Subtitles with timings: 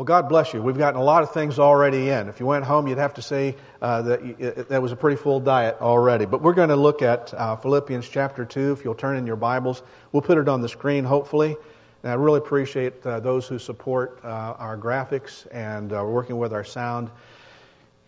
[0.00, 0.62] Well, God bless you.
[0.62, 2.30] We've gotten a lot of things already in.
[2.30, 4.34] If you went home, you'd have to say uh, that you,
[4.70, 6.24] that was a pretty full diet already.
[6.24, 8.72] But we're going to look at uh, Philippians chapter 2.
[8.72, 9.82] If you'll turn in your Bibles,
[10.12, 11.54] we'll put it on the screen, hopefully.
[12.02, 16.54] And I really appreciate uh, those who support uh, our graphics and uh, working with
[16.54, 17.10] our sound.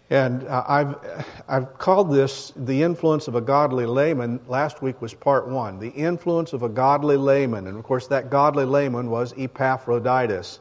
[0.09, 4.41] And uh, I've, I've called this the influence of a godly layman.
[4.49, 5.79] Last week was part one.
[5.79, 7.67] The influence of a godly layman.
[7.67, 10.61] And of course, that godly layman was Epaphroditus.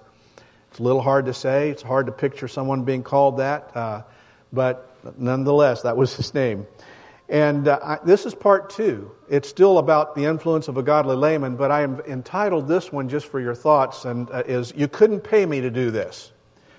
[0.71, 1.69] It's a little hard to say.
[1.69, 3.75] It's hard to picture someone being called that.
[3.75, 4.04] Uh,
[4.54, 6.65] but nonetheless, that was his name.
[7.27, 9.11] And uh, I, this is part two.
[9.29, 13.10] It's still about the influence of a godly layman, but I am entitled this one
[13.10, 16.32] just for your thoughts, and uh, is You Couldn't Pay Me to Do This.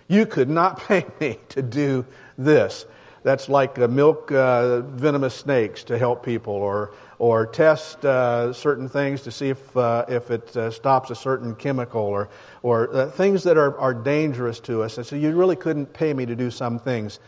[0.08, 2.06] You could not pay me to do
[2.38, 2.86] this.
[3.22, 8.88] That's like uh, milk uh, venomous snakes to help people, or or test uh, certain
[8.88, 12.28] things to see if uh, if it uh, stops a certain chemical, or
[12.64, 14.98] or uh, things that are, are dangerous to us.
[14.98, 17.20] And so you really couldn't pay me to do some things.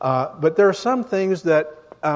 [0.00, 1.66] but there are some things that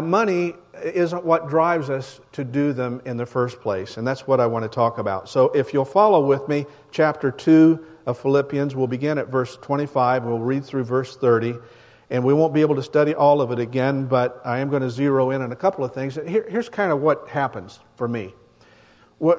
[0.01, 4.39] money isn't what drives us to do them in the first place, and that's what
[4.39, 5.29] I want to talk about.
[5.29, 10.25] So if you'll follow with me, chapter two of Philippians, we'll begin at verse 25.
[10.25, 11.57] We'll read through verse 30.
[12.11, 14.83] And we won't be able to study all of it again, but I am going
[14.83, 16.15] to zero in on a couple of things.
[16.15, 18.35] Here, here's kind of what happens for me.
[19.19, 19.37] When,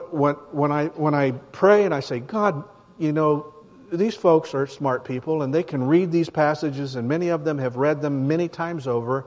[0.52, 2.64] when, I, when I pray and I say, God,
[3.00, 3.54] you know,
[3.92, 7.58] these folks are smart people and they can read these passages, and many of them
[7.58, 9.26] have read them many times over.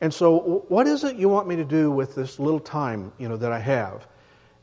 [0.00, 3.28] And so, what is it you want me to do with this little time, you
[3.28, 4.06] know, that I have?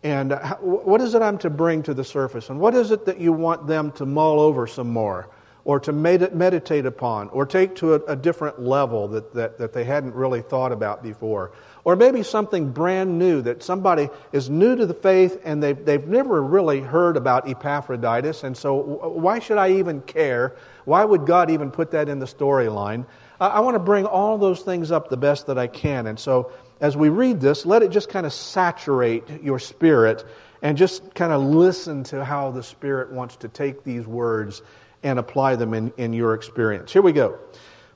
[0.04, 2.50] And uh, what is it I'm to bring to the surface?
[2.50, 5.30] And what is it that you want them to mull over some more?
[5.66, 9.86] Or to meditate upon or take to a, a, different level that, that, that they
[9.86, 11.54] hadn't really thought about before.
[11.86, 16.06] Or maybe something brand new that somebody is new to the faith and they've, they've
[16.06, 20.56] never really heard about Epaphroditus, and so why should I even care?
[20.84, 23.06] Why would God even put that in the storyline?
[23.40, 26.20] I, I want to bring all those things up the best that I can, and
[26.20, 30.26] so as we read this, let it just kind of saturate your spirit
[30.64, 34.62] and just kind of listen to how the Spirit wants to take these words
[35.04, 36.92] and apply them in, in your experience.
[36.92, 37.38] Here we go.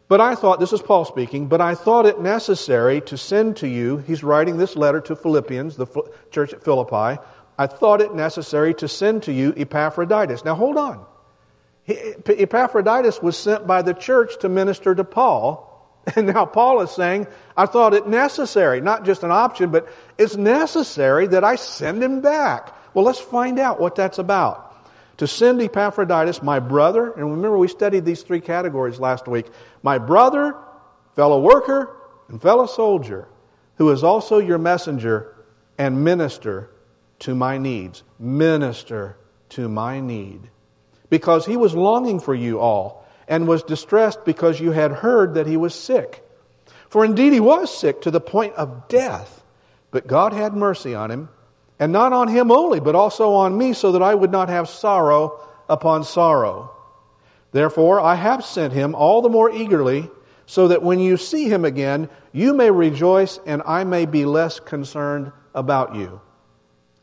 [0.07, 3.67] But I thought, this is Paul speaking, but I thought it necessary to send to
[3.67, 5.87] you, he's writing this letter to Philippians, the
[6.31, 7.21] church at Philippi.
[7.57, 10.45] I thought it necessary to send to you Epaphroditus.
[10.45, 11.05] Now hold on.
[11.87, 15.65] Epaphroditus was sent by the church to minister to Paul.
[16.15, 20.37] And now Paul is saying, I thought it necessary, not just an option, but it's
[20.37, 22.73] necessary that I send him back.
[22.93, 24.66] Well, let's find out what that's about
[25.17, 29.47] to send Epaphroditus, my brother, and remember we studied these three categories last week
[29.83, 30.55] my brother,
[31.15, 31.95] fellow worker,
[32.29, 33.27] and fellow soldier,
[33.75, 35.35] who is also your messenger
[35.77, 36.69] and minister
[37.19, 38.03] to my needs.
[38.19, 39.17] Minister
[39.49, 40.49] to my need.
[41.09, 45.47] Because he was longing for you all and was distressed because you had heard that
[45.47, 46.23] he was sick.
[46.89, 49.43] For indeed he was sick to the point of death,
[49.91, 51.29] but God had mercy on him
[51.79, 54.67] and not on him only, but also on me, so that I would not have
[54.67, 55.39] sorrow
[55.69, 56.71] upon sorrow.
[57.51, 60.09] Therefore, I have sent him all the more eagerly,
[60.45, 64.59] so that when you see him again, you may rejoice, and I may be less
[64.59, 66.21] concerned about you.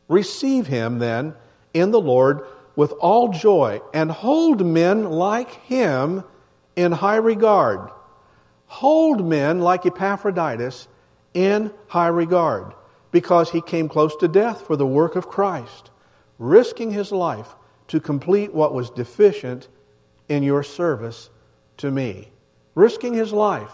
[0.08, 1.34] Receive him, then,
[1.72, 2.42] in the Lord
[2.76, 6.24] with all joy, and hold men like him
[6.74, 7.90] in high regard.
[8.66, 10.88] Hold men like Epaphroditus
[11.32, 12.72] in high regard
[13.14, 15.92] because he came close to death for the work of Christ,
[16.40, 17.46] risking his life
[17.86, 19.68] to complete what was deficient
[20.28, 21.30] in your service
[21.76, 22.32] to me.
[22.74, 23.70] Risking his life.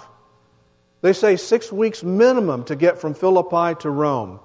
[1.00, 4.40] They say six weeks minimum to get from Philippi to Rome.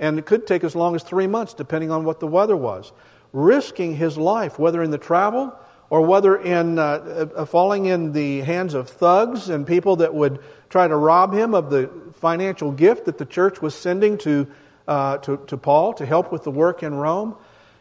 [0.00, 2.90] And it could take as long as three months, depending on what the weather was.
[3.32, 5.56] Risking his life, whether in the travel
[5.90, 10.40] or whether in uh, uh, falling in the hands of thugs and people that would
[10.74, 14.44] try to rob him of the financial gift that the church was sending to,
[14.88, 17.36] uh, to, to, Paul to help with the work in Rome.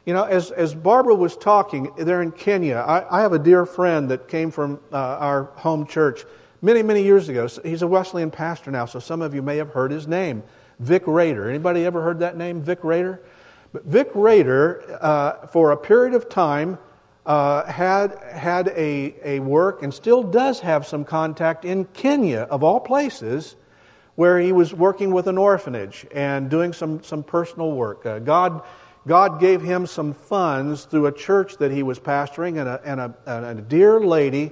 [0.05, 3.65] You know, as, as Barbara was talking there in Kenya, I, I have a dear
[3.65, 6.23] friend that came from uh, our home church
[6.61, 7.47] many, many years ago.
[7.63, 10.43] He's a Wesleyan pastor now, so some of you may have heard his name,
[10.77, 11.49] Vic Rader.
[11.49, 13.23] Anybody ever heard that name, Vic Rader?
[13.71, 16.77] But Vic Rader, uh, for a period of time,
[17.25, 22.63] uh, had, had a, a work and still does have some contact in Kenya, of
[22.63, 23.55] all places,
[24.15, 28.05] where he was working with an orphanage and doing some, some personal work.
[28.05, 28.61] Uh, God,
[29.07, 32.99] God gave him some funds through a church that he was pastoring, and a, and
[32.99, 34.51] a, and a dear lady,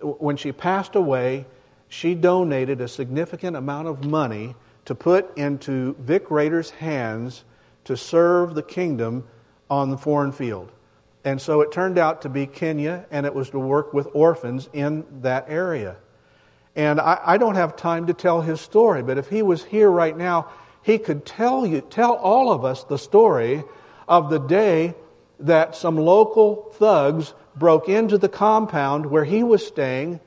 [0.00, 1.46] when she passed away,
[1.88, 4.54] she donated a significant amount of money
[4.86, 7.44] to put into Vic Rader's hands
[7.84, 9.24] to serve the kingdom
[9.70, 10.72] on the foreign field.
[11.26, 14.70] And so it turned out to be Kenya, and it was to work with orphans
[14.72, 15.96] in that area.
[16.76, 19.90] And I, I, don't have time to tell his story, but if he was here
[19.90, 20.50] right now,
[20.82, 23.64] he could tell you, tell all of us the story
[24.06, 24.94] of the day
[25.40, 30.20] that some local thugs broke into the compound where he was staying,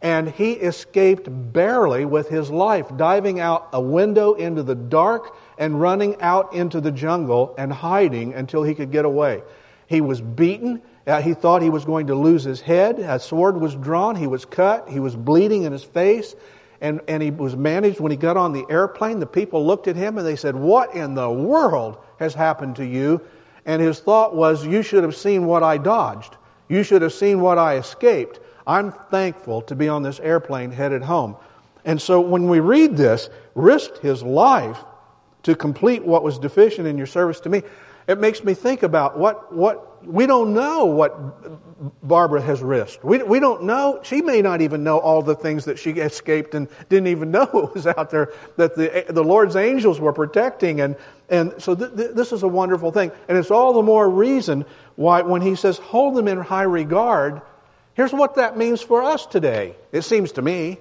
[0.00, 5.80] and he escaped barely with his life, diving out a window into the dark and
[5.80, 9.42] running out into the jungle and hiding until he could get away.
[9.88, 10.82] He was beaten.
[11.06, 12.98] Uh, he thought he was going to lose his head.
[12.98, 14.14] A sword was drawn.
[14.14, 14.86] He was cut.
[14.88, 16.36] He was bleeding in his face.
[16.82, 19.18] And, and he was managed when he got on the airplane.
[19.18, 22.86] The people looked at him and they said, What in the world has happened to
[22.86, 23.22] you?
[23.64, 26.36] And his thought was, You should have seen what I dodged.
[26.68, 28.40] You should have seen what I escaped.
[28.66, 31.34] I'm thankful to be on this airplane headed home.
[31.86, 34.84] And so when we read this, risked his life
[35.44, 37.62] to complete what was deficient in your service to me
[38.08, 43.04] it makes me think about what, what we don't know what Barbara has risked.
[43.04, 44.00] We, we don't know.
[44.02, 47.42] She may not even know all the things that she escaped and didn't even know
[47.42, 50.80] it was out there that the, the Lord's angels were protecting.
[50.80, 50.96] And,
[51.28, 53.12] and so th- th- this is a wonderful thing.
[53.28, 54.64] And it's all the more reason
[54.96, 57.42] why when he says hold them in high regard,
[57.92, 59.76] here's what that means for us today.
[59.92, 60.78] It seems to me.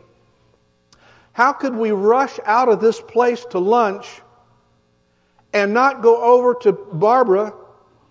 [1.34, 4.22] How could we rush out of this place to lunch
[5.58, 7.52] and not go over to Barbara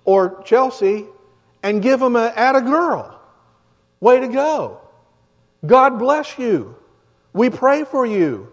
[0.05, 1.07] or Chelsea
[1.63, 3.21] and give them a at a girl.
[4.01, 4.81] Way to go.
[5.65, 6.75] God bless you.
[7.33, 8.53] We pray for you.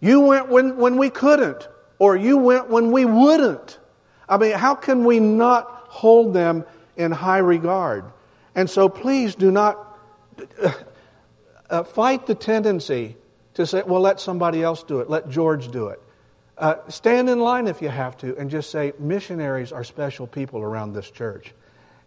[0.00, 1.68] You went when, when we couldn't,
[1.98, 3.78] or you went when we wouldn't.
[4.28, 6.64] I mean, how can we not hold them
[6.96, 8.04] in high regard?
[8.54, 9.98] And so please do not
[11.70, 13.16] uh, fight the tendency
[13.54, 15.08] to say, well, let somebody else do it.
[15.08, 16.02] Let George do it.
[16.58, 20.60] Uh, stand in line if you have to and just say, missionaries are special people
[20.60, 21.52] around this church.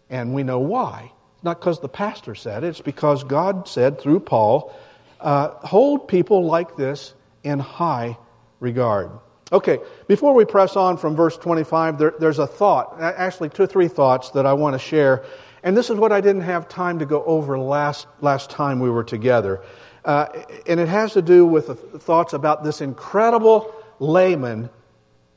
[0.08, 1.10] And we know why.
[1.34, 4.74] It's not because the pastor said it, it's because God said through Paul,
[5.20, 8.16] uh, hold people like this in high
[8.60, 9.10] regard.
[9.52, 9.78] Okay,
[10.08, 13.86] before we press on from verse 25, there, there's a thought, actually, two or three
[13.86, 15.24] thoughts that I want to share.
[15.62, 18.90] And this is what I didn't have time to go over last, last time we
[18.90, 19.62] were together.
[20.04, 20.26] Uh,
[20.66, 24.70] and it has to do with thoughts about this incredible layman,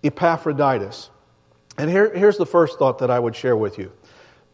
[0.03, 1.09] Epaphroditus.
[1.77, 3.91] And here, here's the first thought that I would share with you.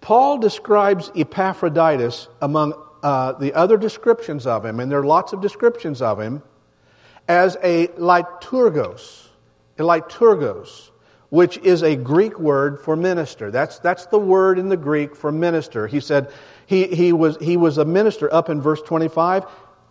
[0.01, 5.41] Paul describes Epaphroditus among uh, the other descriptions of him, and there are lots of
[5.41, 6.43] descriptions of him,
[7.27, 9.27] as a liturgos,
[9.79, 10.91] a liturgos,
[11.29, 13.49] which is a Greek word for minister.
[13.49, 15.87] That's, that's the word in the Greek for minister.
[15.87, 16.31] He said
[16.67, 19.45] he, he, was, he was a minister up in verse 25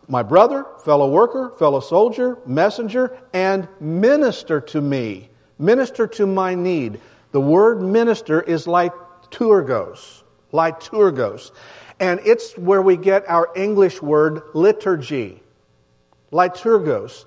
[0.09, 5.29] my brother, fellow worker, fellow soldier, messenger, and minister to me.
[5.59, 7.01] Minister to my need.
[7.33, 10.23] The word minister is liturgos.
[10.53, 11.51] Liturgos.
[12.01, 15.43] And it's where we get our English word liturgy.
[16.33, 17.25] Liturgos.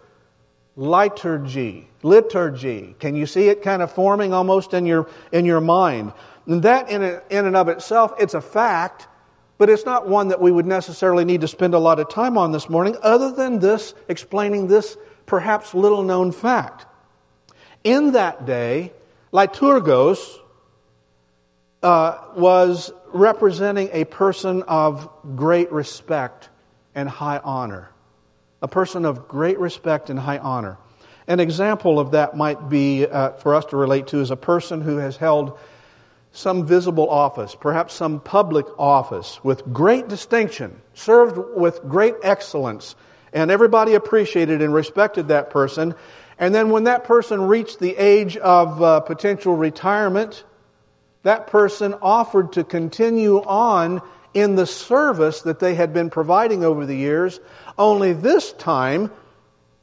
[0.76, 1.88] Liturgy.
[2.04, 2.96] Liturgy.
[3.00, 6.14] Can you see it kind of forming almost in your, in your mind?
[6.46, 9.08] And that in, in and of itself, it's a fact
[9.58, 12.38] but it's not one that we would necessarily need to spend a lot of time
[12.38, 16.86] on this morning, other than this, explaining this perhaps little known fact.
[17.84, 18.94] In that day,
[19.34, 20.40] liturgos
[21.84, 26.50] uh, was representing a person of great respect
[26.96, 27.90] and high honor.
[28.62, 30.78] A person of great respect and high honor.
[31.28, 34.82] An example of that might be uh, for us to relate to is a person
[34.82, 35.60] who has held
[36.32, 42.96] some visible office, perhaps some public office with great distinction, served with great excellence,
[43.34, 45.96] and everybody appreciated and respected that person.
[46.38, 50.44] And then when that person reached the age of uh, potential retirement,
[51.24, 54.02] that person offered to continue on
[54.34, 57.40] in the service that they had been providing over the years,
[57.78, 59.12] only this time,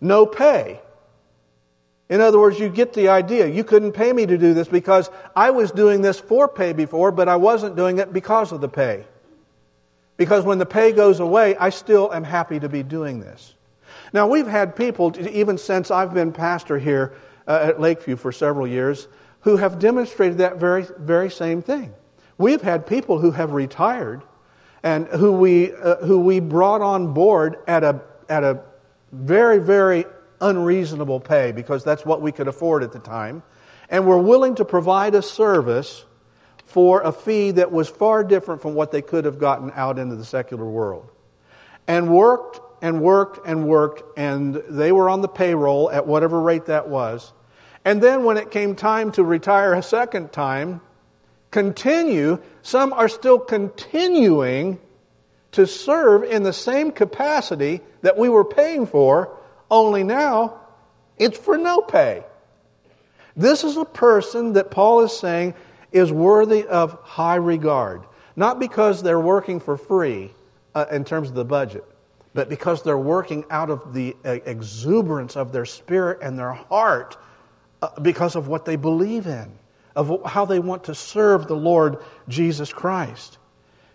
[0.00, 0.80] no pay.
[2.08, 3.46] In other words, you get the idea.
[3.46, 7.12] You couldn't pay me to do this because I was doing this for pay before,
[7.12, 9.04] but I wasn't doing it because of the pay.
[10.16, 13.54] Because when the pay goes away, I still am happy to be doing this.
[14.12, 17.14] Now, we've had people, even since I've been pastor here
[17.48, 19.08] uh, at Lakeview for several years,
[19.40, 21.92] who have demonstrated that very, very same thing.
[22.38, 24.22] We've had people who have retired
[24.82, 28.60] and who we, uh, who we brought on board at a, at a
[29.12, 30.04] very, very
[30.44, 33.42] unreasonable pay because that's what we could afford at the time.
[33.88, 36.04] And were willing to provide a service
[36.66, 40.16] for a fee that was far different from what they could have gotten out into
[40.16, 41.10] the secular world.
[41.86, 46.66] And worked and worked and worked, and they were on the payroll at whatever rate
[46.66, 47.32] that was.
[47.84, 50.80] And then when it came time to retire a second time,
[51.50, 54.78] continue, some are still continuing
[55.52, 59.38] to serve in the same capacity that we were paying for,
[59.70, 60.60] only now
[61.18, 62.24] it's for no pay.
[63.36, 65.54] This is a person that Paul is saying
[65.92, 68.02] is worthy of high regard.
[68.36, 70.32] Not because they're working for free
[70.74, 71.84] uh, in terms of the budget,
[72.32, 77.16] but because they're working out of the uh, exuberance of their spirit and their heart
[77.80, 79.52] uh, because of what they believe in,
[79.94, 83.38] of how they want to serve the Lord Jesus Christ.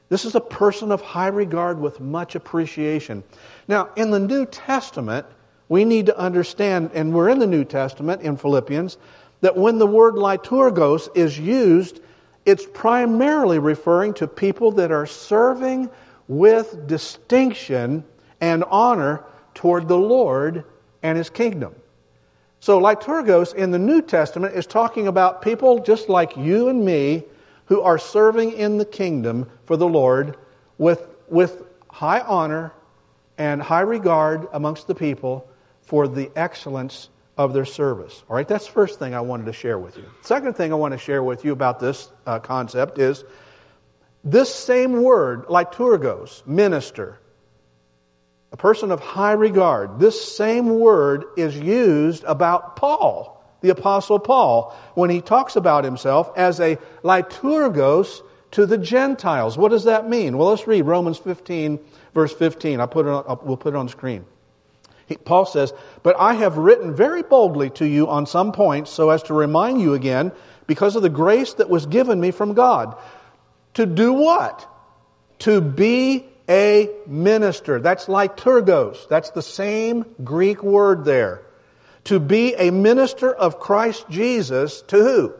[0.08, 3.24] This is a person of high regard with much appreciation.
[3.68, 5.26] Now, in the New Testament,
[5.70, 8.98] we need to understand, and we're in the New Testament in Philippians,
[9.42, 12.02] that when the word liturgos is used,
[12.46, 15.90] it's primarily referring to people that are serving
[16.28, 18.04] with distinction
[18.42, 19.24] and honor
[19.54, 20.66] toward the Lord
[21.04, 21.76] and His kingdom.
[22.60, 27.24] So, liturgos in the New Testament is talking about people just like you and me
[27.66, 30.36] who are serving in the kingdom for the Lord
[30.78, 32.74] with, with high honor
[33.38, 35.49] and high regard amongst the people
[35.90, 38.24] for the excellence of their service.
[38.30, 40.06] All right, that's the first thing I wanted to share with you.
[40.22, 43.24] Second thing I want to share with you about this uh, concept is
[44.24, 47.18] this same word, liturgos, minister,
[48.52, 54.76] a person of high regard, this same word is used about Paul the Apostle Paul
[54.94, 59.58] when he talks about himself as a liturgos to the Gentiles.
[59.58, 60.38] What does that mean?
[60.38, 61.80] Well, let's read Romans 15,
[62.14, 62.80] verse 15.
[62.80, 64.26] I'll put it on, we'll put it on the screen.
[65.26, 65.74] Paul says,
[66.04, 69.82] But I have written very boldly to you on some points so as to remind
[69.82, 70.32] you again,
[70.68, 72.96] because of the grace that was given me from God.
[73.76, 74.68] To do what?
[75.40, 77.80] To be a minister.
[77.80, 79.08] That's liturgos.
[79.08, 81.44] That's the same Greek word there
[82.06, 85.34] to be a minister of Christ Jesus to who?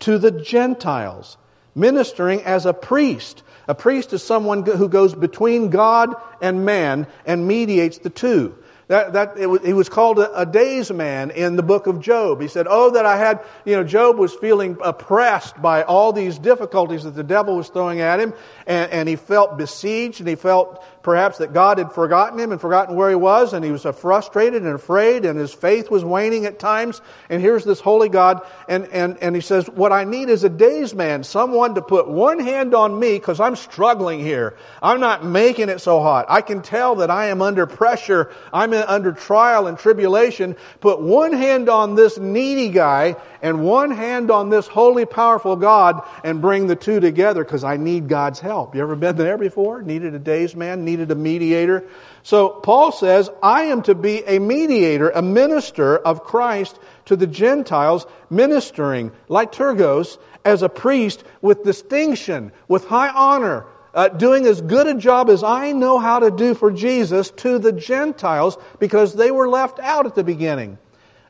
[0.00, 1.36] To the Gentiles.
[1.74, 3.44] Ministering as a priest.
[3.68, 8.56] A priest is someone who goes between God and man and mediates the two.
[8.88, 12.40] That, that, was, he was called a, a days man in the book of Job.
[12.40, 16.38] He said, Oh, that I had, you know, Job was feeling oppressed by all these
[16.38, 18.34] difficulties that the devil was throwing at him,
[18.66, 22.60] and, and he felt besieged, and he felt perhaps that God had forgotten him and
[22.60, 26.46] forgotten where he was, and he was frustrated and afraid, and his faith was waning
[26.46, 27.00] at times.
[27.28, 30.48] And here's this holy God, and, and, and he says, What I need is a
[30.48, 34.56] days man, someone to put one hand on me, because I'm struggling here.
[34.82, 36.26] I'm not making it so hot.
[36.28, 38.32] I can tell that I am under pressure.
[38.52, 44.30] I'm under trial and tribulation, put one hand on this needy guy and one hand
[44.30, 48.74] on this holy, powerful God and bring the two together because I need God's help.
[48.74, 49.82] You ever been there before?
[49.82, 51.84] Needed a days man, needed a mediator.
[52.22, 57.26] So Paul says, I am to be a mediator, a minister of Christ to the
[57.26, 64.86] Gentiles, ministering liturgos, as a priest with distinction, with high honor, uh, doing as good
[64.86, 69.30] a job as I know how to do for Jesus to the Gentiles because they
[69.30, 70.78] were left out at the beginning.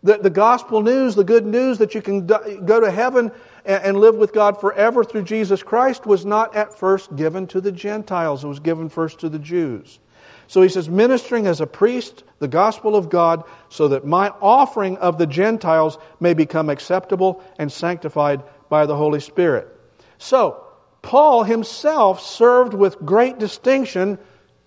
[0.03, 3.33] The, the gospel news, the good news that you can go to heaven
[3.65, 7.73] and, live with God forever through Jesus Christ was not at first given to the
[7.73, 8.45] Gentiles.
[8.45, 9.99] It was given first to the Jews.
[10.47, 14.99] So he says, ministering as a priest the gospel of God, so that my offering
[14.99, 19.69] of the Gentiles may become acceptable and sanctified by the Holy Spirit.
[20.19, 20.63] So,
[21.01, 24.19] Paul himself served with great distinction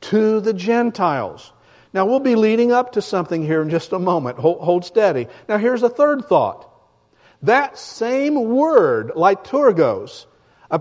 [0.01, 1.51] to the Gentiles.
[1.94, 4.38] Now, we'll be leading up to something here in just a moment.
[4.38, 5.27] Hold, hold steady.
[5.48, 6.66] Now, here's a third thought.
[7.41, 10.25] That same word, liturgos,
[10.70, 10.79] a,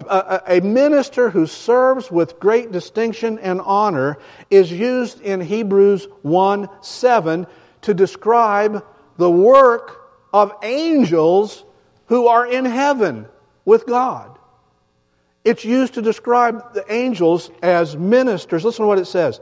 [0.48, 4.18] a, a, minister who serves with great distinction and honor,
[4.50, 7.46] is used in Hebrews 1 7
[7.82, 8.84] to describe
[9.16, 10.00] the work
[10.32, 11.64] of angels
[12.06, 13.26] who are in heaven
[13.64, 14.36] with God.
[15.44, 18.64] It's used to describe the angels as ministers.
[18.64, 19.40] Listen to what it says.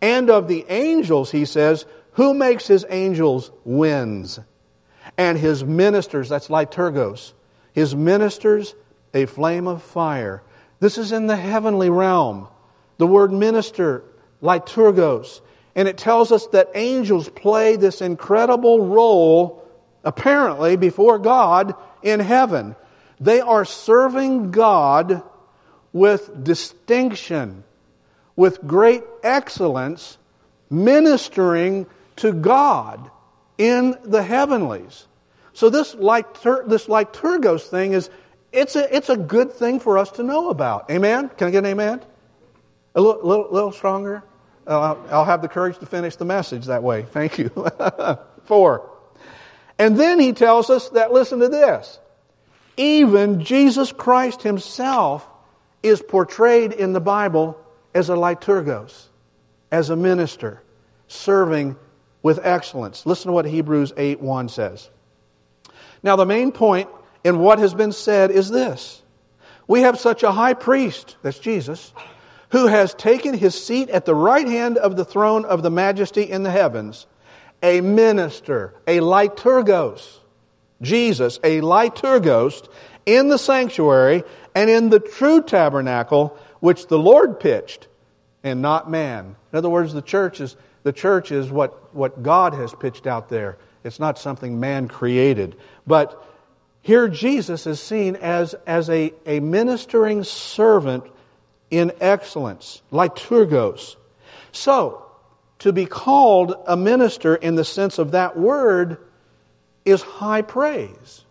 [0.00, 4.38] And of the angels, he says, who makes his angels winds?
[5.16, 7.32] And his ministers, that's liturgos,
[7.72, 8.74] his ministers,
[9.12, 10.42] a flame of fire.
[10.78, 12.48] This is in the heavenly realm.
[12.98, 14.02] The word minister,
[14.42, 15.40] liturgos.
[15.74, 19.64] And it tells us that angels play this incredible role,
[20.04, 22.76] apparently, before God in heaven.
[23.20, 25.22] They are serving God
[25.92, 27.64] with distinction,
[28.36, 30.18] with great excellence,
[30.70, 31.86] ministering
[32.16, 33.10] to God
[33.60, 35.06] in the heavenlies.
[35.52, 38.08] So this litur- this liturgos thing is
[38.52, 40.90] it's a, it's a good thing for us to know about.
[40.90, 41.28] Amen?
[41.28, 42.00] Can I get an amen?
[42.94, 44.24] A little, little, little stronger?
[44.66, 47.02] Uh, I'll have the courage to finish the message that way.
[47.02, 47.50] Thank you.
[48.44, 48.90] Four.
[49.78, 51.98] And then he tells us that, listen to this.
[52.78, 55.28] Even Jesus Christ himself
[55.82, 57.60] is portrayed in the Bible
[57.94, 59.08] as a liturgos,
[59.70, 60.62] as a minister,
[61.08, 61.76] serving
[62.22, 63.06] with excellence.
[63.06, 64.90] Listen to what Hebrews 8 1 says.
[66.02, 66.88] Now, the main point
[67.24, 69.02] in what has been said is this
[69.66, 71.92] We have such a high priest, that's Jesus,
[72.50, 76.22] who has taken his seat at the right hand of the throne of the majesty
[76.22, 77.06] in the heavens,
[77.62, 80.18] a minister, a liturgos,
[80.82, 82.68] Jesus, a liturgos,
[83.06, 84.22] in the sanctuary
[84.54, 87.88] and in the true tabernacle which the Lord pitched
[88.42, 89.36] and not man.
[89.52, 93.28] In other words, the church is, the church is what, what God has pitched out
[93.28, 93.58] there.
[93.84, 95.56] It's not something man created.
[95.86, 96.22] But
[96.82, 101.04] here Jesus is seen as, as a, a ministering servant
[101.70, 103.96] in excellence, liturgos.
[104.52, 105.06] So,
[105.60, 108.96] to be called a minister in the sense of that word
[109.84, 111.24] is high praise.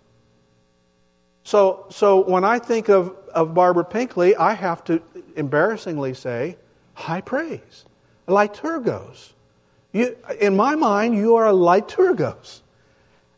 [1.44, 5.02] So, so when I think of, of Barbara Pinkley, I have to
[5.36, 6.58] embarrassingly say,
[6.94, 7.86] high praise,
[8.28, 9.34] liturgos.
[9.92, 12.62] You, in my mind, you are a liturgos,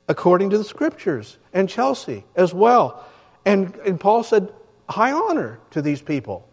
[0.07, 3.05] according to the scriptures, and Chelsea as well.
[3.45, 4.51] And, and Paul said,
[4.89, 6.47] high honor to these people.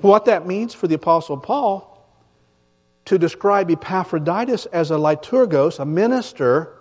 [0.00, 1.90] What that means for the Apostle Paul
[3.06, 6.72] to describe Epaphroditus as a liturgos, a minister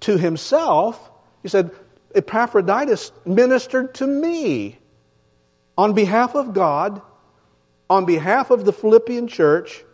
[0.00, 1.10] to himself,
[1.42, 1.70] he said,
[2.14, 4.78] Epaphroditus ministered to me
[5.78, 7.00] on behalf of God,
[7.88, 9.84] on behalf of the Philippian church,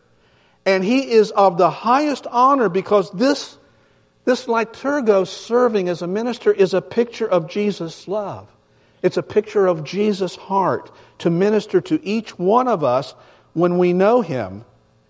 [0.67, 3.57] and he is of the highest honor because this,
[4.25, 8.49] this liturgos serving as a minister is a picture of Jesus' love.
[9.01, 13.15] It's a picture of Jesus' heart to minister to each one of us
[13.53, 14.65] when we know him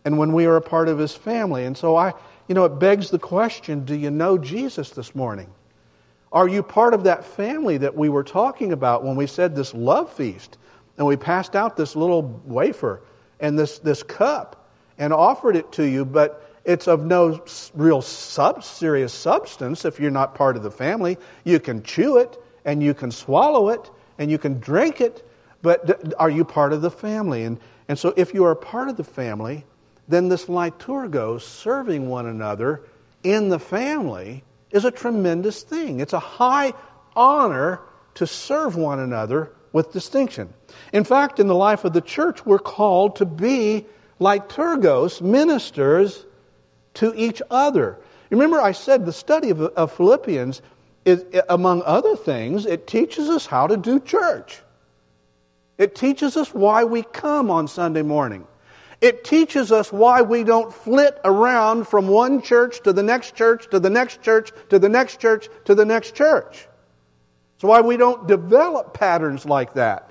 [0.04, 1.64] and when we are a part of his family.
[1.64, 2.12] And so I,
[2.48, 5.50] you know, it begs the question do you know Jesus this morning?
[6.30, 9.72] Are you part of that family that we were talking about when we said this
[9.72, 10.58] love feast
[10.98, 13.00] and we passed out this little wafer
[13.40, 14.65] and this, this cup
[14.98, 17.40] and offered it to you, but it's of no
[17.74, 21.16] real sub, serious substance if you're not part of the family.
[21.44, 25.28] You can chew it and you can swallow it and you can drink it,
[25.62, 27.44] but are you part of the family?
[27.44, 29.64] And, and so if you are part of the family,
[30.08, 32.82] then this liturgos, serving one another
[33.22, 36.00] in the family, is a tremendous thing.
[36.00, 36.72] It's a high
[37.14, 37.80] honor
[38.14, 40.52] to serve one another with distinction.
[40.92, 43.86] In fact, in the life of the church, we're called to be
[44.20, 46.24] liturgos, ministers
[46.94, 47.98] to each other.
[48.30, 50.62] Remember, I said the study of, of Philippians,
[51.04, 54.60] is, among other things, it teaches us how to do church.
[55.78, 58.46] It teaches us why we come on Sunday morning.
[59.00, 63.68] It teaches us why we don't flit around from one church to the next church
[63.70, 66.66] to the next church to the next church to the next church.
[67.54, 70.05] It's why we don't develop patterns like that.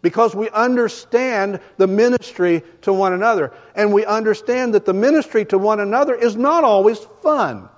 [0.00, 3.52] Because we understand the ministry to one another.
[3.74, 7.68] And we understand that the ministry to one another is not always fun.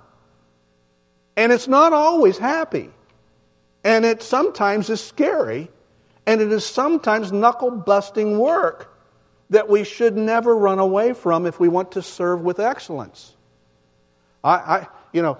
[1.35, 2.89] And it's not always happy.
[3.83, 5.69] And it sometimes is scary.
[6.27, 8.95] And it is sometimes knuckle busting work
[9.49, 13.35] that we should never run away from if we want to serve with excellence.
[14.43, 15.37] I, I you know,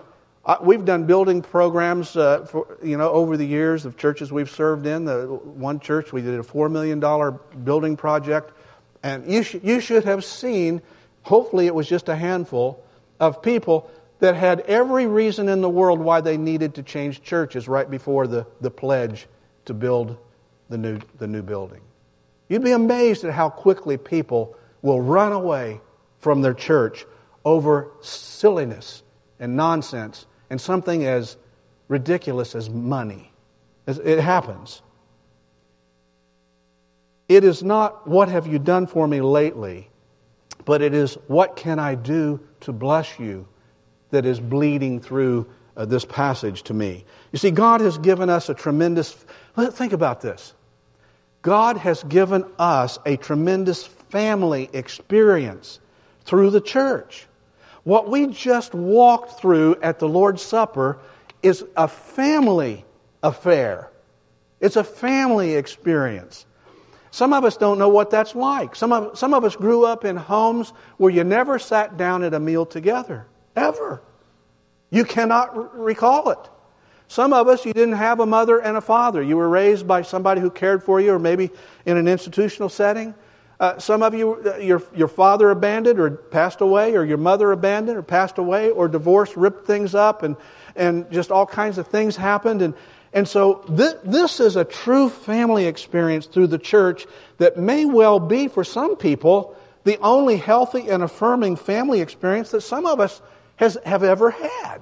[0.61, 4.85] we've done building programs, uh, for, you know, over the years of churches we've served
[4.85, 5.05] in.
[5.05, 8.51] The one church we did a four million dollar building project,
[9.03, 10.81] and you sh- you should have seen.
[11.23, 12.83] Hopefully, it was just a handful
[13.19, 17.67] of people that had every reason in the world why they needed to change churches
[17.67, 19.27] right before the, the pledge
[19.65, 20.17] to build
[20.69, 21.81] the new, the new building.
[22.47, 25.81] You'd be amazed at how quickly people will run away
[26.19, 27.05] from their church
[27.43, 29.01] over silliness
[29.39, 31.37] and nonsense and something as
[31.87, 33.31] ridiculous as money.
[33.87, 34.81] It happens.
[37.29, 39.89] It is not what have you done for me lately,
[40.65, 43.47] but it is what can I do to bless you
[44.09, 47.05] that is bleeding through uh, this passage to me.
[47.31, 49.13] You see, God has given us a tremendous.
[49.55, 50.53] Think about this.
[51.43, 55.79] God has given us a tremendous family experience
[56.25, 57.25] through the church.
[57.83, 60.99] What we just walked through at the Lord's Supper
[61.41, 62.85] is a family
[63.23, 63.89] affair.
[64.59, 66.45] It's a family experience.
[67.09, 68.75] Some of us don't know what that's like.
[68.75, 72.33] Some of, some of us grew up in homes where you never sat down at
[72.33, 74.01] a meal together, ever.
[74.91, 76.39] You cannot r- recall it.
[77.07, 79.21] Some of us, you didn't have a mother and a father.
[79.21, 81.49] You were raised by somebody who cared for you, or maybe
[81.85, 83.13] in an institutional setting.
[83.61, 87.51] Uh, some of you, uh, your, your father abandoned or passed away, or your mother
[87.51, 90.35] abandoned or passed away, or divorce ripped things up, and,
[90.75, 92.63] and just all kinds of things happened.
[92.63, 92.73] And,
[93.13, 97.05] And so this, this is a true family experience through the church
[97.37, 102.61] that may well be for some people the only healthy and affirming family experience that
[102.61, 103.21] some of us
[103.57, 104.79] has, have ever had.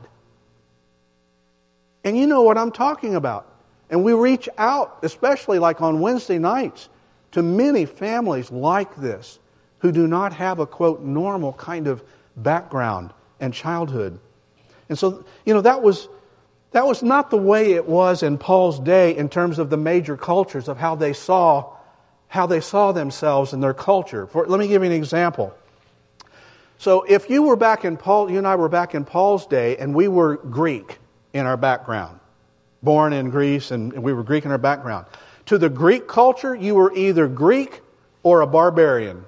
[2.04, 3.46] And you know what I'm talking about.
[3.90, 6.88] And we reach out, especially like on Wednesday nights,
[7.32, 9.40] to many families like this
[9.80, 12.04] who do not have a quote normal kind of
[12.36, 14.20] background and childhood.
[14.90, 16.08] And so, you know, that was
[16.72, 20.16] that was not the way it was in Paul's day in terms of the major
[20.16, 21.76] cultures of how they saw
[22.28, 24.28] how they saw themselves in their culture.
[24.28, 25.56] For, let me give you an example.
[26.78, 29.78] So if you were back in Paul, you and I were back in Paul's day,
[29.78, 31.00] and we were Greek
[31.34, 32.20] in our background,
[32.84, 35.08] born in Greece, and we were Greek in our background.
[35.50, 37.82] To the Greek culture, you were either Greek
[38.22, 39.26] or a barbarian.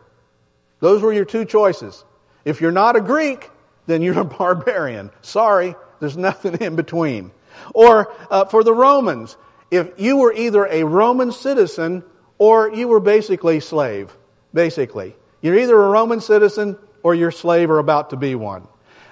[0.80, 2.06] Those were your two choices.
[2.46, 3.50] If you're not a Greek,
[3.88, 5.10] then you're a barbarian.
[5.24, 7.32] Sorry, there's nothing in between.
[7.74, 9.36] Or uh, for the Romans,
[9.72, 12.04] if you were either a Roman citizen
[12.38, 14.16] or you were basically slave,
[14.54, 15.16] basically.
[15.42, 18.68] You're either a Roman citizen or you're slave or about to be one.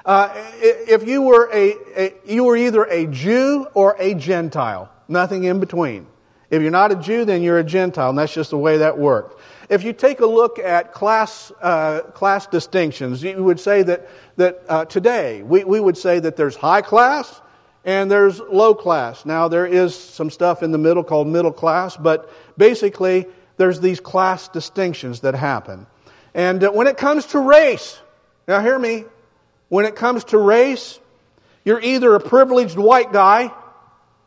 [0.06, 0.30] Uh,
[0.62, 5.60] if you were a, a, you were either a Jew or a Gentile, nothing in
[5.60, 6.06] between.
[6.50, 8.98] If you're not a Jew, then you're a Gentile, and that's just the way that
[8.98, 9.40] worked.
[9.70, 14.64] If you take a look at class, uh, class distinctions, you would say that, that
[14.68, 17.40] uh, today, we, we would say that there's high class
[17.86, 19.26] and there's low class.
[19.26, 24.00] Now, there is some stuff in the middle called middle class, but basically, there's these
[24.00, 25.86] class distinctions that happen.
[26.34, 28.00] And uh, when it comes to race,
[28.48, 29.06] now hear me,
[29.68, 31.00] when it comes to race,
[31.64, 33.54] you're either a privileged white guy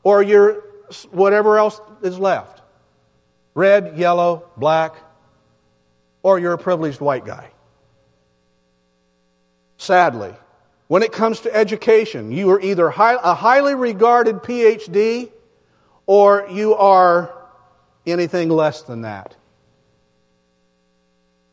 [0.05, 0.63] or you're
[1.11, 2.61] whatever else is left
[3.55, 4.95] red, yellow, black,
[6.23, 7.51] or you're a privileged white guy.
[9.77, 10.35] Sadly,
[10.89, 15.31] when it comes to education, you are either high, a highly regarded PhD
[16.07, 17.35] or you are
[18.07, 19.37] anything less than that.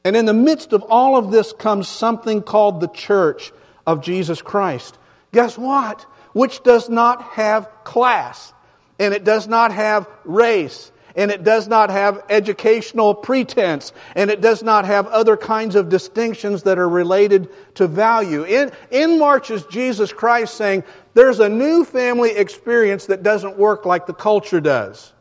[0.04, 3.52] And in the midst of all of this comes something called the church
[3.86, 4.98] of Jesus Christ.
[5.32, 6.02] Guess what?
[6.34, 8.54] Which does not have class,
[9.00, 14.42] and it does not have race, and it does not have educational pretense, and it
[14.42, 18.44] does not have other kinds of distinctions that are related to value.
[18.44, 20.84] In, in marches Jesus Christ saying,
[21.14, 25.12] there's a new family experience that doesn't work like the culture does.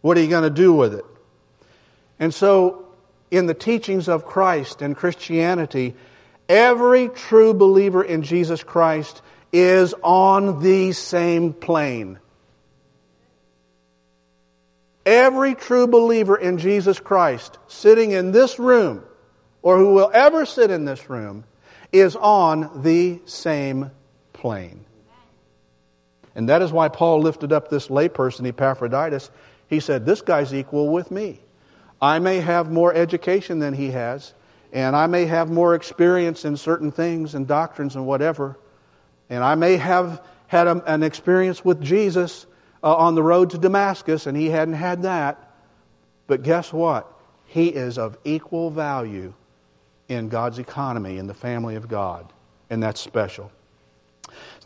[0.00, 1.04] What are you going to do with it?
[2.18, 2.86] And so,
[3.30, 5.94] in the teachings of Christ and Christianity,
[6.48, 12.18] every true believer in Jesus Christ is on the same plane.
[15.06, 19.04] Every true believer in Jesus Christ sitting in this room,
[19.62, 21.44] or who will ever sit in this room,
[21.92, 23.90] is on the same
[24.32, 24.84] plane.
[26.34, 29.30] And that is why Paul lifted up this layperson, Epaphroditus.
[29.68, 31.40] He said, This guy's equal with me.
[32.00, 34.34] I may have more education than he has,
[34.72, 38.58] and I may have more experience in certain things and doctrines and whatever,
[39.30, 42.46] and I may have had a, an experience with Jesus
[42.84, 45.50] uh, on the road to Damascus, and he hadn't had that.
[46.26, 47.10] But guess what?
[47.46, 49.32] He is of equal value
[50.08, 52.30] in God's economy, in the family of God,
[52.68, 53.50] and that's special.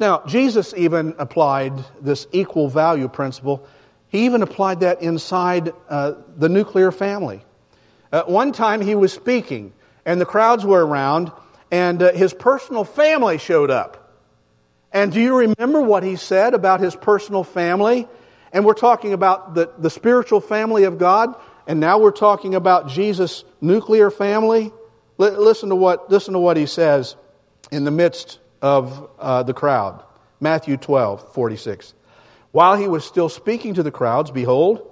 [0.01, 3.67] Now, Jesus even applied this equal value principle.
[4.09, 7.45] He even applied that inside uh, the nuclear family.
[8.11, 9.73] Uh, one time he was speaking,
[10.05, 11.31] and the crowds were around,
[11.71, 14.08] and uh, his personal family showed up.
[14.93, 18.09] And do you remember what he said about his personal family?
[18.53, 21.35] And we're talking about the, the spiritual family of God,
[21.67, 24.73] and now we're talking about Jesus' nuclear family.
[25.21, 27.17] L- listen, to what, listen to what he says
[27.71, 30.03] in the midst of uh, the crowd.
[30.41, 31.95] Matthew 12, 46.
[32.53, 34.89] While he was still speaking to the crowds, behold,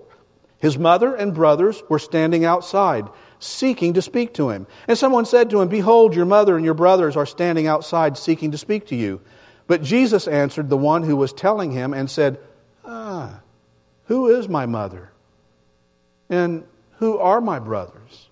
[0.59, 4.67] his mother and brothers were standing outside, seeking to speak to him.
[4.89, 8.51] And someone said to him, Behold, your mother and your brothers are standing outside, seeking
[8.53, 9.21] to speak to you.
[9.67, 12.39] But Jesus answered the one who was telling him and said,
[12.85, 13.41] Ah,
[14.05, 15.11] who is my mother?
[16.29, 16.65] And
[16.99, 18.29] who are my brothers?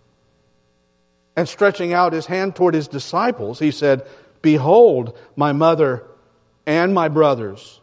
[1.37, 4.07] And stretching out his hand toward his disciples, he said,
[4.43, 6.05] Behold, my mother
[6.67, 7.81] and my brothers.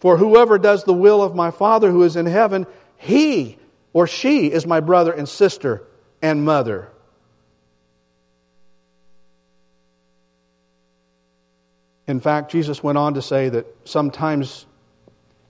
[0.00, 3.58] For whoever does the will of my Father who is in heaven, he
[3.92, 5.82] or she is my brother and sister
[6.22, 6.90] and mother.
[12.08, 14.64] In fact, Jesus went on to say that sometimes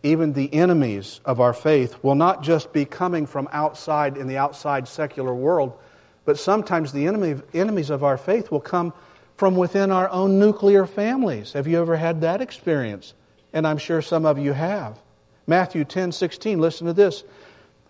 [0.02, 4.38] even the enemies of our faith will not just be coming from outside in the
[4.38, 5.78] outside secular world,
[6.24, 8.92] but sometimes the enemy, enemies of our faith will come
[9.36, 11.52] from within our own nuclear families.
[11.52, 13.14] Have you ever had that experience?
[13.52, 14.98] And I'm sure some of you have.
[15.46, 17.22] Matthew 10 16, listen to this.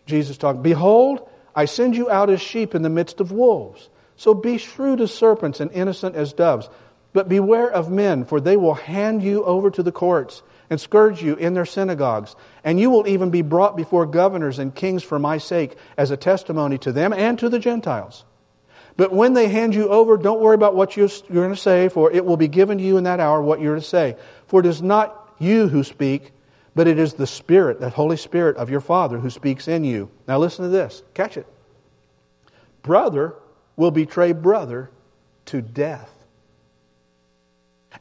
[0.05, 3.89] Jesus talking, Behold, I send you out as sheep in the midst of wolves.
[4.17, 6.69] So be shrewd as serpents and innocent as doves.
[7.13, 11.23] But beware of men, for they will hand you over to the courts and scourge
[11.23, 12.37] you in their synagogues.
[12.65, 16.17] And you will even be brought before governors and kings for my sake as a
[16.17, 18.25] testimony to them and to the Gentiles.
[18.97, 22.11] But when they hand you over, don't worry about what you're, going to say, for
[22.11, 24.17] it will be given to you in that hour what you're to say.
[24.49, 26.33] For it is not you who speak,
[26.75, 30.11] but it is the Spirit, that Holy Spirit of your Father who speaks in you.
[30.27, 31.03] Now listen to this.
[31.15, 31.47] Catch it.
[32.83, 33.35] Brother
[33.77, 34.91] will betray brother
[35.47, 36.11] to death.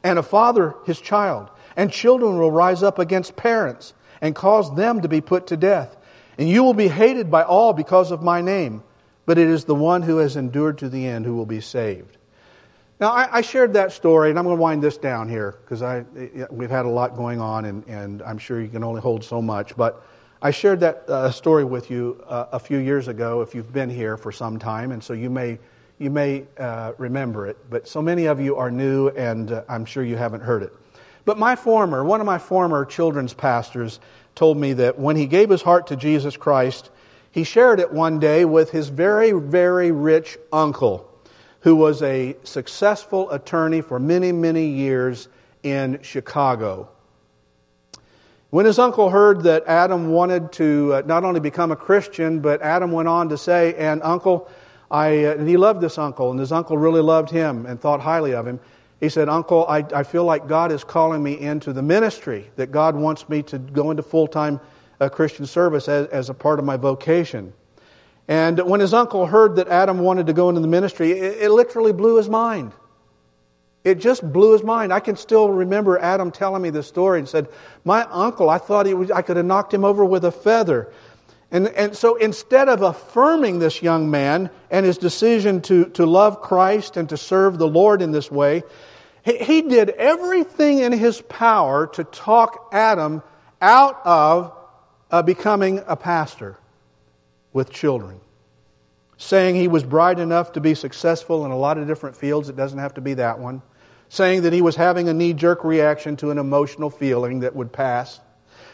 [0.02, 1.50] And a father his child.
[1.76, 5.96] And children will rise up against parents and cause them to be put to death.
[6.38, 8.82] And you will be hated by all because of my name
[9.28, 12.16] but it is the one who has endured to the end who will be saved.
[12.98, 15.82] Now, I, I shared that story, and I'm going to wind this down here because
[16.50, 19.42] we've had a lot going on, and, and, I'm sure you can only hold so
[19.42, 19.76] much.
[19.76, 20.02] But
[20.40, 23.90] I shared that uh, story with you uh, a few years ago if you've been
[23.90, 25.58] here for some time, and so you may,
[25.98, 27.56] you may uh, remember it.
[27.68, 30.72] But so many of you are new, and uh, I'm sure you haven't heard it.
[31.24, 34.00] But my former, one of my former children's pastors
[34.34, 36.90] told me that when he gave his heart to Jesus Christ,
[37.30, 41.08] he shared it one day with his very, very rich uncle,
[41.60, 45.28] who was a successful attorney for many, many years
[45.62, 46.88] in Chicago.
[48.50, 52.62] When his uncle heard that Adam wanted to uh, not only become a Christian, but
[52.62, 54.48] Adam went on to say, and uncle,
[54.90, 58.00] I, uh, and he loved this uncle, and his uncle really loved him and thought
[58.00, 58.60] highly of him.
[59.00, 62.72] He said, Uncle, I, I feel like God is calling me into the ministry, that
[62.72, 64.60] God wants me to go into full time
[65.00, 67.52] a Christian service as, as a part of my vocation.
[68.26, 71.50] And when his uncle heard that Adam wanted to go into the ministry, it, it
[71.50, 72.72] literally blew his mind.
[73.84, 74.92] It just blew his mind.
[74.92, 77.48] I can still remember Adam telling me this story and said,
[77.84, 80.92] My uncle, I thought was, I could have knocked him over with a feather.
[81.50, 86.42] And, and so instead of affirming this young man and his decision to, to love
[86.42, 88.64] Christ and to serve the Lord in this way,
[89.24, 93.22] he, he did everything in his power to talk Adam
[93.62, 94.52] out of
[95.10, 96.58] uh, becoming a pastor
[97.52, 98.20] with children.
[99.16, 102.56] Saying he was bright enough to be successful in a lot of different fields, it
[102.56, 103.62] doesn't have to be that one.
[104.10, 107.72] Saying that he was having a knee jerk reaction to an emotional feeling that would
[107.72, 108.20] pass.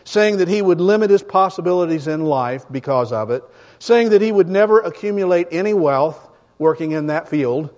[0.05, 3.43] Saying that he would limit his possibilities in life because of it.
[3.79, 7.75] Saying that he would never accumulate any wealth working in that field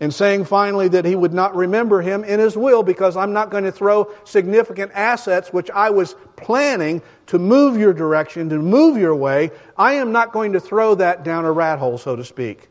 [0.00, 3.50] and saying finally that he would not remember him in his will because I'm not
[3.50, 8.98] going to throw significant assets which I was planning to move your direction, to move
[8.98, 9.50] your way.
[9.76, 12.68] I am not going to throw that down a rat hole, so to speak.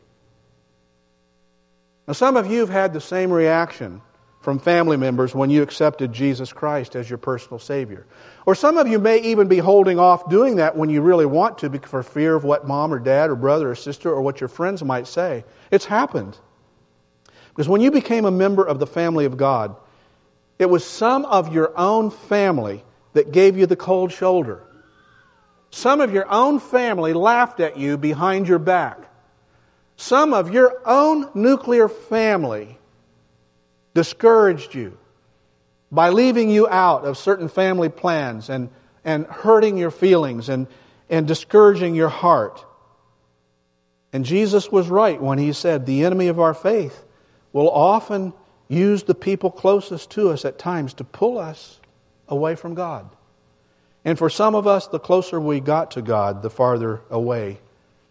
[2.06, 4.00] Now, some of you have had the same reaction
[4.40, 8.06] from family members when you accepted Jesus Christ as your personal Savior.
[8.46, 11.58] Or some of you may even be holding off doing that when you really want
[11.58, 14.48] to for fear of what mom or dad or brother or sister or what your
[14.48, 15.44] friends might say.
[15.72, 16.38] It's happened.
[17.48, 19.74] Because when you became a member of the family of God,
[20.60, 24.62] it was some of your own family that gave you the cold shoulder.
[25.70, 29.10] Some of your own family laughed at you behind your back.
[29.96, 32.78] Some of your own nuclear family
[33.92, 34.96] discouraged you
[35.90, 38.70] by leaving you out of certain family plans and,
[39.04, 40.66] and hurting your feelings and,
[41.08, 42.64] and discouraging your heart.
[44.12, 47.04] And Jesus was right when he said, The enemy of our faith
[47.52, 48.32] will often
[48.68, 51.80] use the people closest to us at times to pull us
[52.28, 53.08] away from God.
[54.04, 57.58] And for some of us, the closer we got to God, the farther away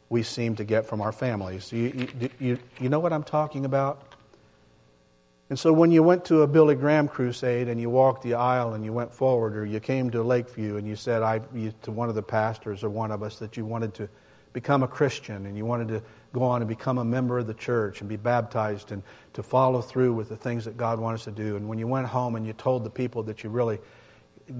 [0.09, 1.71] we seem to get from our families.
[1.71, 4.14] You, you, you, you know what I'm talking about?
[5.49, 8.73] And so when you went to a Billy Graham crusade and you walked the aisle
[8.73, 11.91] and you went forward, or you came to Lakeview and you said I, you, to
[11.91, 14.09] one of the pastors or one of us that you wanted to
[14.53, 16.01] become a Christian and you wanted to
[16.33, 19.03] go on and become a member of the church and be baptized and
[19.33, 21.57] to follow through with the things that God wants us to do.
[21.57, 23.79] And when you went home and you told the people that you really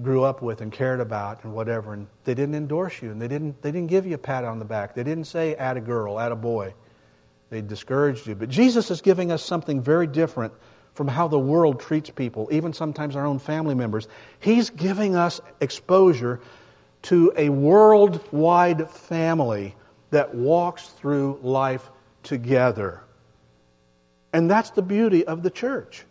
[0.04, 3.28] grew up with and cared about and whatever, and they didn't endorse you and they
[3.28, 4.94] didn't, they didn't give you a pat on the back.
[4.94, 6.76] They didn't say, add a girl, add a boy.
[7.50, 8.36] They discouraged you.
[8.36, 10.54] But Jesus is giving us something very different
[10.96, 14.08] from how the world treats people, even sometimes our own family members.
[14.40, 16.40] He's giving us exposure
[17.04, 19.76] to a worldwide family
[20.10, 21.92] that walks through life
[22.24, 23.02] together.
[24.34, 26.06] And that's the beauty of the church.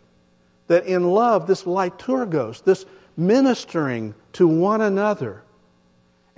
[0.67, 2.85] That in love, this liturgos, this
[3.17, 5.41] ministering to one another,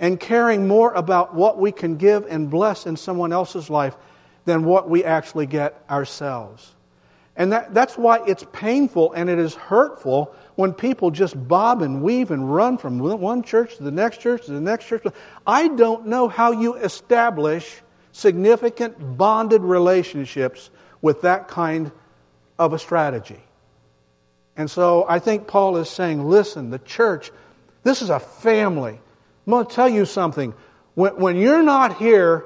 [0.00, 3.96] and caring more about what we can give and bless in someone else's life
[4.44, 6.74] than what we actually get ourselves.
[7.38, 12.02] And that, that's why it's painful and it is hurtful when people just bob and
[12.02, 15.04] weave and run from one church to the next church to the next church.
[15.46, 20.68] I don't know how you establish significant bonded relationships
[21.00, 21.92] with that kind
[22.58, 23.40] of a strategy.
[24.56, 27.30] And so I think Paul is saying, listen, the church,
[27.84, 28.98] this is a family.
[29.46, 30.54] I'm going to tell you something.
[30.94, 32.44] When, when you're not here,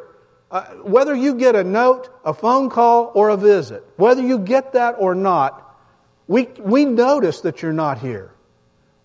[0.52, 4.74] uh, whether you get a note, a phone call, or a visit, whether you get
[4.74, 5.76] that or not,
[6.28, 8.30] we, we notice that you're not here.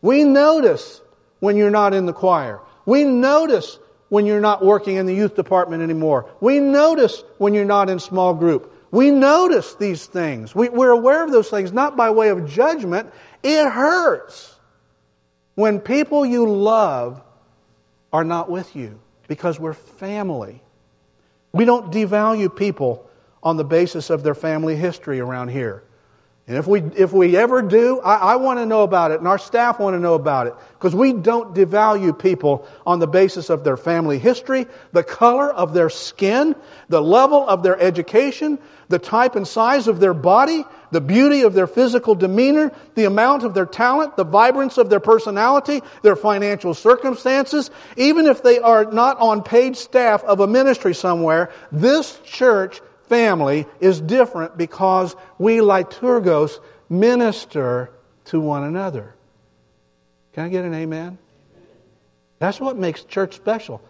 [0.01, 1.01] We notice
[1.39, 2.59] when you're not in the choir.
[2.85, 3.79] We notice
[4.09, 6.29] when you're not working in the youth department anymore.
[6.41, 8.73] We notice when you're not in small group.
[8.91, 10.53] We notice these things.
[10.53, 13.11] We, we're aware of those things, not by way of judgment.
[13.41, 14.53] It hurts
[15.55, 17.21] when people you love
[18.11, 20.61] are not with you because we're family.
[21.51, 23.09] We don't devalue people
[23.41, 25.83] on the basis of their family history around here.
[26.47, 29.27] And if we, if we ever do, I, I want to know about it, and
[29.27, 33.49] our staff want to know about it, because we don't devalue people on the basis
[33.49, 36.55] of their family history, the color of their skin,
[36.87, 41.53] the level of their education, the type and size of their body, the beauty of
[41.53, 46.73] their physical demeanor, the amount of their talent, the vibrance of their personality, their financial
[46.73, 47.69] circumstances.
[47.97, 53.65] Even if they are not on paid staff of a ministry somewhere, this church family
[53.79, 57.91] is different because we liturgos minister
[58.25, 59.15] to one another.
[60.33, 61.17] Can I get an amen?
[62.39, 63.81] That's what makes church special.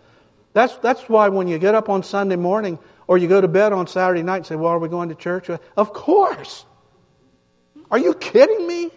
[0.54, 3.74] That's, that's why when you get up on Sunday morning or you go to bed
[3.74, 5.50] on Saturday night and say, Well, are we going to church?
[5.50, 6.66] Of course.
[7.92, 8.92] Are you kidding me?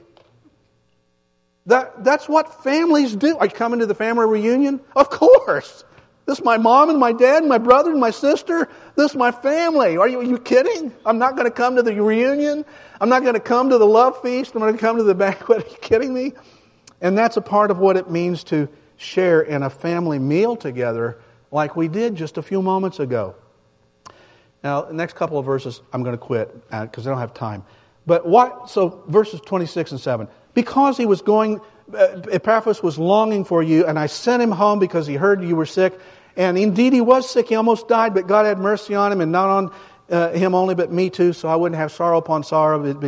[1.67, 3.37] That, that's what families do.
[3.37, 4.81] Are you coming to the family reunion?
[4.97, 5.85] Of course.
[6.31, 8.69] This is my mom and my dad and my brother and my sister.
[8.95, 9.97] This is my family.
[9.97, 10.93] Are you, are you kidding?
[11.05, 12.65] I'm not going to come to the reunion.
[13.01, 14.55] I'm not going to come to the love feast.
[14.55, 15.67] I'm going to come to the banquet.
[15.67, 16.35] Are you kidding me?
[17.01, 21.19] And that's a part of what it means to share in a family meal together
[21.51, 23.35] like we did just a few moments ago.
[24.63, 27.35] Now, the next couple of verses, I'm going to quit because uh, I don't have
[27.35, 27.65] time.
[28.07, 30.29] But what, so verses 26 and 7.
[30.55, 31.61] Because he was going,
[31.93, 35.57] uh, Epaphras was longing for you, and I sent him home because he heard you
[35.57, 35.99] were sick.
[36.41, 37.51] And indeed, he was sick.
[37.51, 39.73] He almost died, but God had mercy on him, and not on
[40.09, 42.99] uh, him only, but me too, so I wouldn't have sorrow upon sorrow.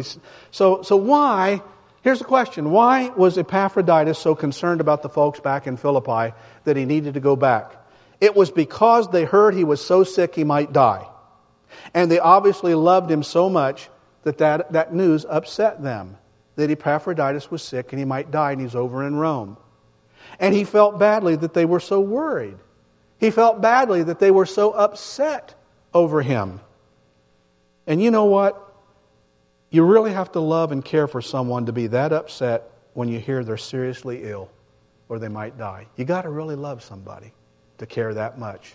[0.50, 1.62] So, so why?
[2.02, 6.76] Here's the question Why was Epaphroditus so concerned about the folks back in Philippi that
[6.76, 7.72] he needed to go back?
[8.20, 11.08] It was because they heard he was so sick he might die.
[11.94, 13.88] And they obviously loved him so much
[14.24, 16.18] that that, that news upset them
[16.56, 19.56] that Epaphroditus was sick and he might die and he's over in Rome.
[20.38, 22.58] And he felt badly that they were so worried.
[23.22, 25.54] He felt badly that they were so upset
[25.94, 26.58] over him.
[27.86, 28.74] And you know what?
[29.70, 33.20] You really have to love and care for someone to be that upset when you
[33.20, 34.50] hear they're seriously ill
[35.08, 35.86] or they might die.
[35.94, 37.32] You got to really love somebody
[37.78, 38.74] to care that much.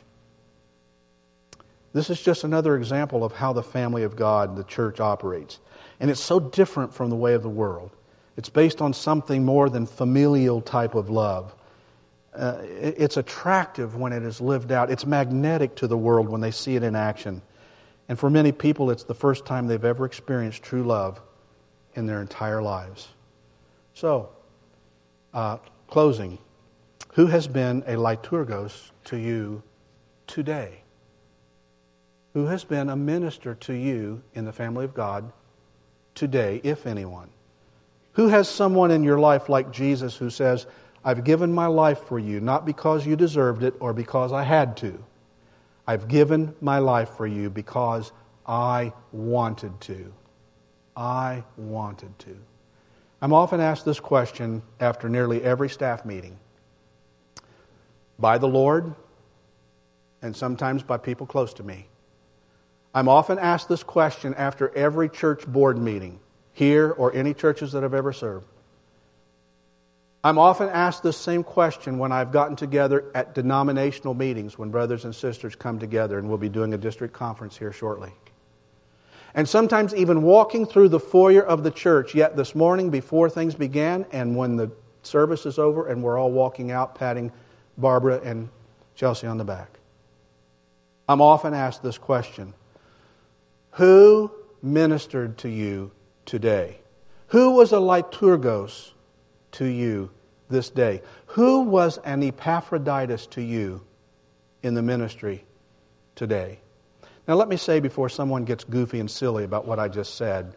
[1.92, 5.60] This is just another example of how the family of God, the church, operates.
[6.00, 7.92] And it's so different from the way of the world.
[8.38, 11.54] It's based on something more than familial type of love.
[12.38, 14.92] Uh, it's attractive when it is lived out.
[14.92, 17.42] It's magnetic to the world when they see it in action.
[18.08, 21.20] And for many people, it's the first time they've ever experienced true love
[21.96, 23.08] in their entire lives.
[23.96, 24.30] So,
[25.34, 26.38] uh, closing.
[27.14, 29.64] Who has been a liturgos to you
[30.28, 30.82] today?
[32.34, 35.32] Who has been a minister to you in the family of God
[36.14, 37.30] today, if anyone?
[38.14, 40.68] Who has someone in your life like Jesus who says,
[41.08, 44.76] I've given my life for you, not because you deserved it or because I had
[44.78, 45.02] to.
[45.88, 48.12] I've given my life for you because
[48.46, 50.12] I wanted to.
[50.98, 52.38] I wanted to.
[53.22, 56.38] I'm often asked this question after nearly every staff meeting
[58.20, 58.94] by the Lord
[60.22, 61.88] and sometimes by people close to me.
[62.94, 66.20] I'm often asked this question after every church board meeting,
[66.52, 68.46] here or any churches that I've ever served.
[70.24, 75.06] I'm often asked this same question when I've gotten together at denominational meetings when brothers
[75.06, 78.12] and sisters come together, and we'll be doing a district conference here shortly.
[79.34, 83.54] And sometimes even walking through the foyer of the church, yet this morning before things
[83.54, 84.72] began, and when the
[85.04, 87.32] service is over and we're all walking out, patting
[87.78, 88.50] Barbara and
[88.96, 89.80] Chelsea on the back.
[91.08, 92.54] I'm often asked this question
[93.72, 94.32] who
[94.64, 95.92] ministered to you
[96.26, 96.80] today?
[97.28, 98.92] Who was a liturgos
[99.54, 100.10] to you
[100.50, 101.02] this day?
[101.28, 103.82] Who was an Epaphroditus to you
[104.64, 105.46] in the ministry
[106.16, 106.60] today?
[107.28, 110.56] Now, let me say before someone gets goofy and silly about what I just said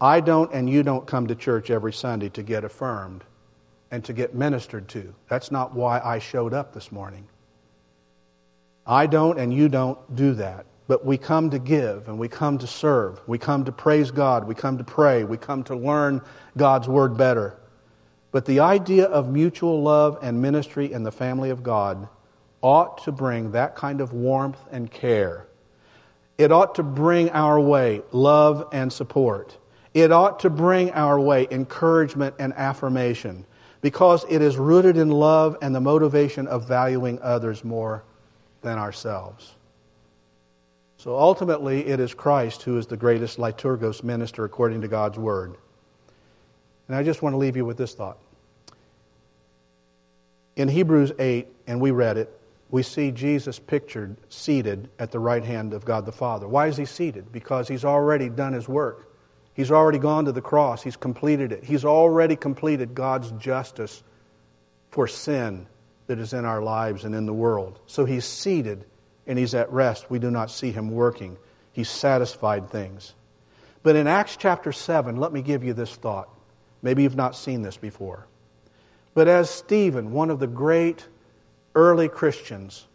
[0.00, 3.24] I don't and you don't come to church every Sunday to get affirmed
[3.90, 5.14] and to get ministered to.
[5.28, 7.26] That's not why I showed up this morning.
[8.86, 10.66] I don't and you don't do that.
[10.86, 13.20] But we come to give and we come to serve.
[13.26, 14.44] We come to praise God.
[14.44, 15.24] We come to pray.
[15.24, 16.20] We come to learn
[16.56, 17.56] God's Word better.
[18.34, 22.08] But the idea of mutual love and ministry in the family of God
[22.62, 25.46] ought to bring that kind of warmth and care.
[26.36, 29.56] It ought to bring our way love and support.
[29.94, 33.46] It ought to bring our way encouragement and affirmation
[33.82, 38.02] because it is rooted in love and the motivation of valuing others more
[38.62, 39.54] than ourselves.
[40.96, 45.54] So ultimately, it is Christ who is the greatest liturgos minister according to God's Word.
[46.88, 48.18] And I just want to leave you with this thought.
[50.56, 52.40] In Hebrews 8, and we read it,
[52.70, 56.48] we see Jesus pictured seated at the right hand of God the Father.
[56.48, 57.30] Why is he seated?
[57.32, 59.08] Because he's already done his work.
[59.54, 60.82] He's already gone to the cross.
[60.82, 61.62] He's completed it.
[61.62, 64.02] He's already completed God's justice
[64.90, 65.66] for sin
[66.06, 67.78] that is in our lives and in the world.
[67.86, 68.84] So he's seated
[69.26, 70.10] and he's at rest.
[70.10, 71.36] We do not see him working.
[71.72, 73.14] He's satisfied things.
[73.82, 76.28] But in Acts chapter 7, let me give you this thought.
[76.82, 78.26] Maybe you've not seen this before.
[79.14, 81.06] But as Stephen, one of the great
[81.74, 82.86] early Christians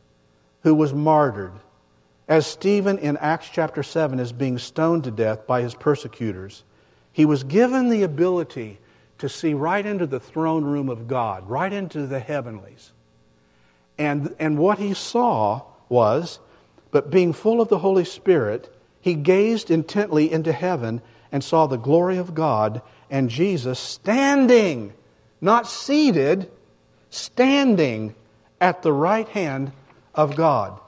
[0.63, 1.53] who was martyred,
[2.27, 6.63] as Stephen in Acts chapter 7 is being stoned to death by his persecutors,
[7.11, 8.79] he was given the ability
[9.17, 12.91] to see right into the throne room of God, right into the heavenlies.
[13.97, 16.39] And, and what he saw was,
[16.91, 21.01] but being full of the Holy Spirit, he gazed intently into heaven
[21.31, 24.93] and saw the glory of God and Jesus standing,
[25.41, 26.49] not seated,
[27.09, 28.15] standing
[28.59, 29.71] at the right hand
[30.13, 30.79] of God.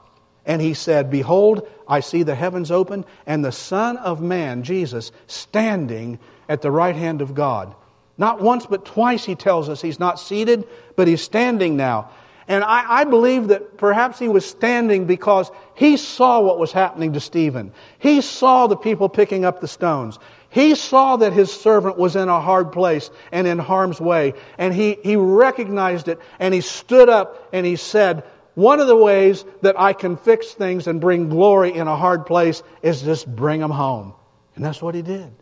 [0.44, 5.12] And he said, Behold, I see the heavens open, and the Son of Man, Jesus,
[5.26, 7.74] standing at the right hand of God.
[8.18, 12.10] Not once, but twice he tells us he's not seated, but he's standing now.
[12.48, 17.12] And I, I, believe that perhaps he was standing because he saw what was happening
[17.12, 17.72] to Stephen.
[18.00, 20.18] He saw the people picking up the stones.
[20.52, 24.34] He saw that his servant was in a hard place and in harm's way.
[24.58, 28.22] And he, he recognized it and he stood up and he said,
[28.54, 32.26] one of the ways that I can fix things and bring glory in a hard
[32.26, 34.12] place is just bring them home.
[34.54, 35.32] And that's what he did.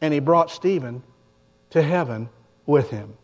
[0.00, 1.04] And he brought Stephen
[1.70, 2.28] to heaven
[2.66, 3.14] with him.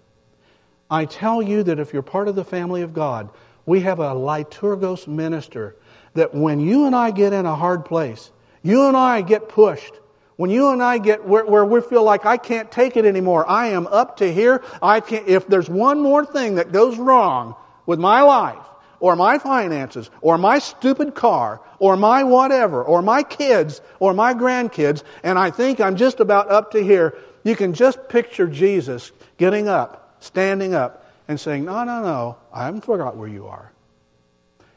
[0.89, 3.31] I tell you that if you're part of the family of God,
[3.67, 5.75] we have a liturgos minister
[6.15, 8.31] that when you and I get in a hard place,
[8.63, 9.95] you and I get pushed,
[10.37, 13.49] when you and I get where, where, we feel like I can't take it anymore,
[13.49, 17.55] I am up to here, I can't, if there's one more thing that goes wrong,
[17.87, 18.65] with my life,
[19.01, 24.35] or my finances, or my stupid car, or my whatever, or my kids, or my
[24.35, 29.11] grandkids, and I think I'm just about up to here, you can just picture Jesus
[29.39, 33.73] getting up, standing up, and saying, No, no, no, I haven't forgot where you are.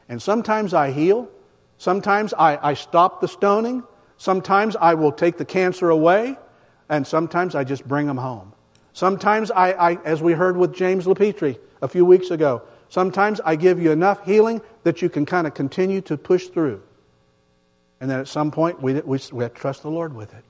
[0.08, 1.28] And sometimes I heal,
[1.78, 3.84] sometimes I, I stop the stoning,
[4.18, 6.36] sometimes I will take the cancer away,
[6.88, 8.52] and sometimes I just bring them home.
[8.92, 13.56] Sometimes I, I as we heard with James LePetri a few weeks ago, Sometimes I
[13.56, 16.82] give you enough healing that you can kind of continue to push through.
[18.00, 20.44] And then at some point, we, we, we have to trust the Lord with it.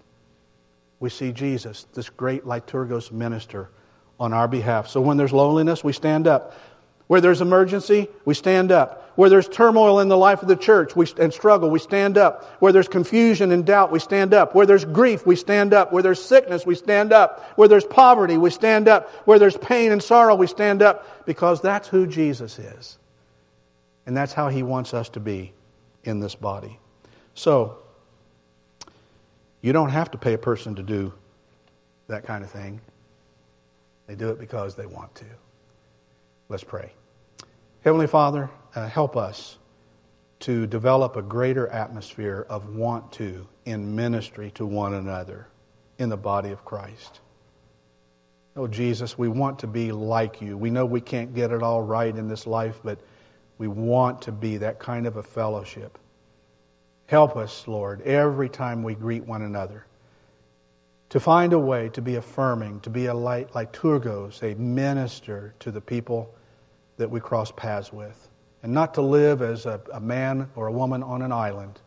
[0.98, 3.68] We see Jesus, this great liturgos minister,
[4.18, 4.88] on our behalf.
[4.88, 6.54] So when there's loneliness, we stand up.
[7.06, 9.05] Where there's emergency, we stand up.
[9.16, 12.44] Where there's turmoil in the life of the church we, and struggle, we stand up.
[12.60, 14.54] Where there's confusion and doubt, we stand up.
[14.54, 15.92] Where there's grief, we stand up.
[15.92, 17.42] Where there's sickness, we stand up.
[17.56, 19.10] Where there's poverty, we stand up.
[19.26, 22.98] Where there's pain and sorrow, we stand up because that's who Jesus is.
[24.04, 25.52] And that's how he wants us to be
[26.04, 26.78] in this body.
[27.34, 27.78] So,
[29.62, 31.12] you don't have to pay a person to do
[32.08, 32.80] that kind of thing.
[34.06, 35.24] They do it because they want to.
[36.48, 36.92] Let's pray.
[37.86, 39.58] Heavenly Father, uh, help us
[40.40, 45.46] to develop a greater atmosphere of want to in ministry to one another
[45.96, 47.20] in the body of Christ.
[48.56, 50.58] Oh, Jesus, we want to be like you.
[50.58, 52.98] We know we can't get it all right in this life, but
[53.56, 55.96] we want to be that kind of a fellowship.
[57.06, 59.86] Help us, Lord, every time we greet one another
[61.10, 65.70] to find a way to be affirming, to be a light, liturgos, a minister to
[65.70, 66.34] the people
[66.96, 68.28] that we cross paths with.
[68.62, 71.80] And not to live as a, a man or a woman on an island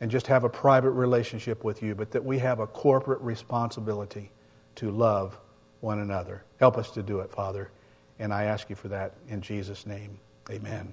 [0.00, 4.30] and just have a private relationship with you, but that we have a corporate responsibility
[4.76, 5.38] to love
[5.80, 6.44] one another.
[6.60, 7.70] Help us to do it, Father.
[8.18, 10.18] And I ask you for that in Jesus' name.
[10.50, 10.92] Amen.